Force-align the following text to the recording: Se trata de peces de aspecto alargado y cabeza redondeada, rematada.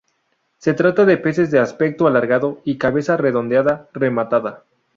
Se 0.57 0.73
trata 0.73 1.05
de 1.05 1.17
peces 1.19 1.51
de 1.51 1.59
aspecto 1.59 2.07
alargado 2.07 2.59
y 2.65 2.79
cabeza 2.79 3.17
redondeada, 3.17 3.87
rematada. 3.93 4.63